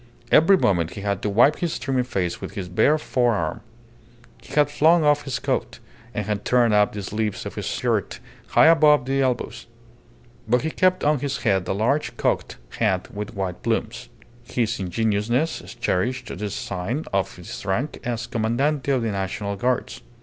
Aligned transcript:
Every 0.31 0.57
moment 0.57 0.93
he 0.95 1.01
had 1.01 1.21
to 1.21 1.29
wipe 1.29 1.57
his 1.57 1.73
streaming 1.73 2.05
face 2.05 2.41
with 2.41 2.55
his 2.55 2.67
bare 2.67 2.97
fore 2.97 3.35
arm; 3.35 3.61
he 4.41 4.51
had 4.55 4.71
flung 4.71 5.03
off 5.03 5.25
his 5.25 5.37
coat, 5.37 5.77
and 6.11 6.25
had 6.25 6.43
turned 6.43 6.73
up 6.73 6.91
the 6.93 7.03
sleeves 7.03 7.45
of 7.45 7.53
his 7.53 7.65
shirt 7.65 8.19
high 8.47 8.65
above 8.65 9.05
the 9.05 9.21
elbows; 9.21 9.67
but 10.49 10.63
he 10.63 10.71
kept 10.71 11.03
on 11.03 11.19
his 11.19 11.43
head 11.43 11.65
the 11.65 11.75
large 11.75 12.17
cocked 12.17 12.57
hat 12.79 13.13
with 13.13 13.35
white 13.35 13.61
plumes. 13.61 14.09
His 14.43 14.79
ingenuousness 14.79 15.75
cherished 15.75 16.35
this 16.35 16.55
sign 16.55 17.05
of 17.13 17.35
his 17.35 17.63
rank 17.63 17.99
as 18.03 18.25
Commandante 18.25 18.89
of 18.91 19.03
the 19.03 19.11
National 19.11 19.55
Guards. 19.55 20.01